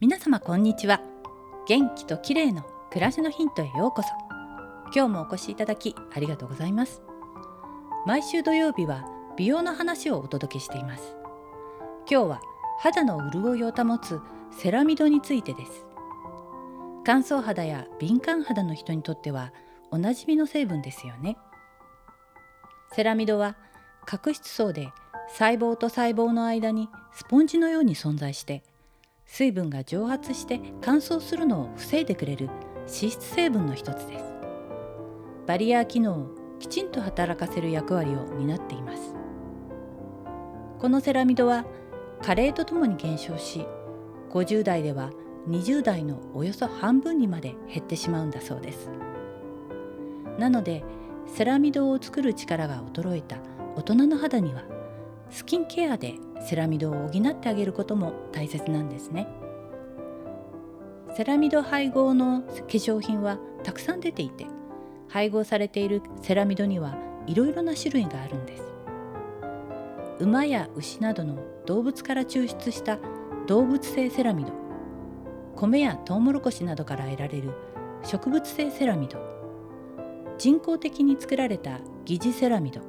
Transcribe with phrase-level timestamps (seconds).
[0.00, 1.02] 皆様こんにちは。
[1.68, 4.08] 元気と綺麗の暮らしのヒントへようこそ。
[4.94, 7.02] 今日もお越しいただきありがとうございます。
[8.06, 9.04] 毎週土曜日は
[9.36, 11.16] 美容の話をお届けしています。
[12.10, 12.40] 今日は
[12.78, 14.18] 肌の潤いを保つ
[14.50, 15.84] セラミドについてです。
[17.04, 19.52] 乾燥肌や敏感肌の人にとっては
[19.90, 21.36] おなじみの成分ですよね。
[22.94, 23.54] セラミドは
[24.06, 24.94] 角質層で
[25.28, 28.62] 細胞と細胞の間にスポンジのように存在して
[29.32, 34.24] 水分が蒸発して乾燥するのを防いでくれる脂質成分の一つです。
[35.46, 39.14] バリア機能をきちんと働かせる役割を担っています。
[40.80, 41.64] このセラミドは
[42.20, 43.64] 加齢とともに減少し
[44.30, 45.12] 50代では
[45.48, 48.90] 20代のおよそ半分にまで減ってしまうんだそうです。
[50.38, 50.82] なので
[51.28, 53.36] セラミドを作る力が衰えた
[53.76, 54.79] 大人の肌には
[55.30, 59.28] スキンケアでセラミドを補ってあげることも大切なんですね。
[61.16, 64.46] セラミド配合の化粧品はたくさん出ていて
[65.08, 68.62] 配合されているセラミドにはいろいろな種類があるんです。
[70.20, 72.98] 馬や牛などの動物から抽出した
[73.46, 74.52] 動物性セラミド
[75.56, 77.52] 米やトウモロコシなどから得られる
[78.04, 79.18] 植物性セラミド
[80.36, 82.80] 人工的に作られた疑似セラミド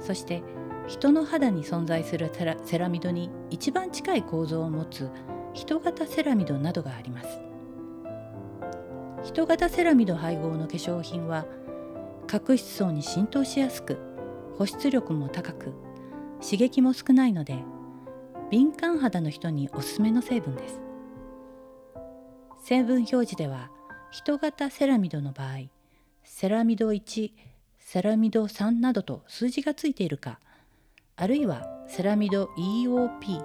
[0.00, 0.42] そして
[0.86, 2.30] 人の肌に存在する
[2.64, 5.10] セラミドに一番近い構造を持つ
[5.54, 7.40] 人型セラミドなどがあります。
[9.22, 11.46] 人型セラミド配合の化粧品は
[12.26, 13.98] 角質層に浸透しやすく
[14.58, 15.72] 保湿力も高く
[16.42, 17.64] 刺激も少ないので
[18.50, 20.80] 敏感肌の人におすすめの成分です。
[22.62, 23.70] 成分表示では
[24.10, 25.68] 人型セラミドの場合
[26.22, 27.32] セラミド1
[27.78, 30.40] セラミド3などと数字がついているか
[31.16, 33.44] あるいはセラミド EOP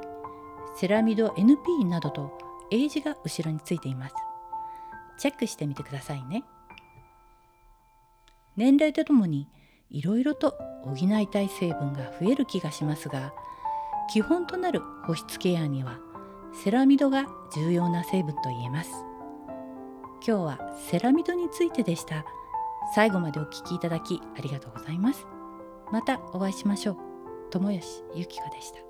[0.75, 2.37] セラミド NP などと
[2.71, 4.15] 英字が後ろについています。
[5.17, 6.43] チェックしてみてくださいね。
[8.55, 9.47] 年齢とともに
[9.89, 13.33] いろいろと補いたい成分が増える気がしますが
[14.09, 15.99] 基本となる保湿ケアには
[16.63, 18.91] セラミドが重要な成分と言えます。
[20.25, 20.59] 今日は
[20.89, 22.25] セラミドについてでした。
[22.95, 25.27] 最後までお聴きいただきありがとうございます。
[25.91, 27.08] またお会いしましょう。
[27.51, 28.88] 友吉ゆきかでした。